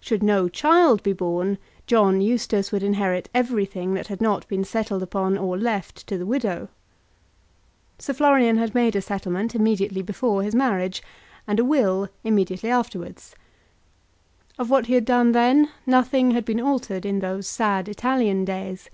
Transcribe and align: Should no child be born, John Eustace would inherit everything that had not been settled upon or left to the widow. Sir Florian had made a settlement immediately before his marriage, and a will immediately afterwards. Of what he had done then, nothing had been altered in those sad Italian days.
Should 0.00 0.22
no 0.22 0.50
child 0.50 1.02
be 1.02 1.14
born, 1.14 1.56
John 1.86 2.20
Eustace 2.20 2.72
would 2.72 2.82
inherit 2.82 3.30
everything 3.32 3.94
that 3.94 4.08
had 4.08 4.20
not 4.20 4.46
been 4.46 4.64
settled 4.64 5.02
upon 5.02 5.38
or 5.38 5.56
left 5.56 6.06
to 6.08 6.18
the 6.18 6.26
widow. 6.26 6.68
Sir 7.98 8.12
Florian 8.12 8.58
had 8.58 8.74
made 8.74 8.94
a 8.94 9.00
settlement 9.00 9.54
immediately 9.54 10.02
before 10.02 10.42
his 10.42 10.54
marriage, 10.54 11.02
and 11.46 11.58
a 11.58 11.64
will 11.64 12.10
immediately 12.22 12.68
afterwards. 12.68 13.34
Of 14.58 14.68
what 14.68 14.88
he 14.88 14.92
had 14.92 15.06
done 15.06 15.32
then, 15.32 15.70
nothing 15.86 16.32
had 16.32 16.44
been 16.44 16.60
altered 16.60 17.06
in 17.06 17.20
those 17.20 17.46
sad 17.46 17.88
Italian 17.88 18.44
days. 18.44 18.90